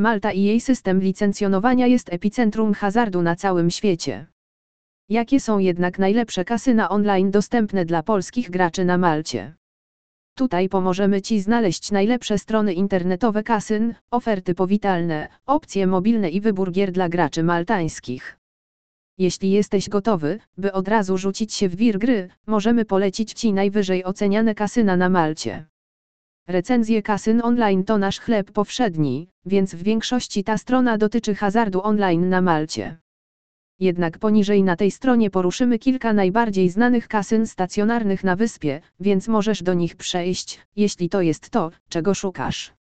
[0.00, 4.26] Malta i jej system licencjonowania jest epicentrum hazardu na całym świecie.
[5.08, 9.54] Jakie są jednak najlepsze kasyna online dostępne dla polskich graczy na Malcie?
[10.34, 16.92] Tutaj pomożemy Ci znaleźć najlepsze strony internetowe kasyn, oferty powitalne, opcje mobilne i wybór gier
[16.92, 18.38] dla graczy maltańskich.
[19.18, 24.04] Jeśli jesteś gotowy, by od razu rzucić się w wir gry, możemy polecić Ci najwyżej
[24.04, 25.66] oceniane kasyna na Malcie.
[26.48, 32.28] Recenzje kasyn online to nasz chleb powszedni, więc w większości ta strona dotyczy hazardu online
[32.28, 32.96] na Malcie.
[33.80, 39.62] Jednak poniżej na tej stronie poruszymy kilka najbardziej znanych kasyn stacjonarnych na wyspie, więc możesz
[39.62, 42.77] do nich przejść, jeśli to jest to, czego szukasz.